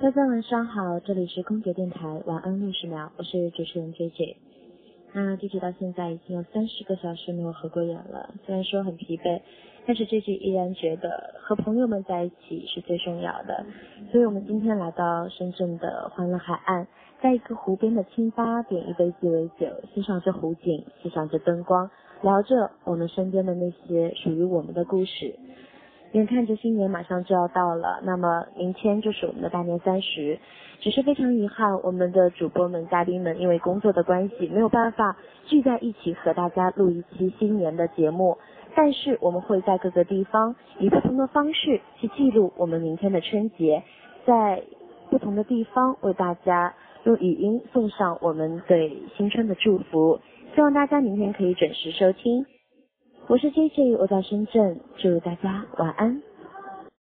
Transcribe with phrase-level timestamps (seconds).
[0.00, 4.36] 大家晚上好，这里是空姐电台晚安六十秒，我是主持人 J J。
[5.12, 9.40] 那 J J 到现在已经有三十个小时没有合过眼了，虽然说很疲惫，
[9.86, 13.66] 但是 J J 依然觉得和朋友们在一起是最重要的。
[14.12, 16.86] 所以我们今天来到深圳的欢乐海岸，
[17.20, 21.90] 在一个湖边的清吧点一杯鸡尾酒，欣赏着湖景，欣赏着灯光，
[22.22, 25.34] 聊着我们身边的那些属于我们的故事。
[26.12, 30.38] 眼看着新年马上就要到了，那么明天就是我们的大年三十。
[30.80, 38.36] 只是非常遗憾，我们的主播们、嘉宾们因为工作的关系，没有办法聚在一起和大家录一期新年的节目。
[38.74, 43.82] 但是我们会在各个地方以不同的方式去记录我们明天的春节，
[44.26, 44.62] 在
[45.08, 50.20] 不同的地方为大家用语音送上我们对新春的祝福。
[50.54, 52.44] 希望大家明天可以准时收听。
[53.32, 56.20] 我是 J J，我在深圳，祝大家晚安。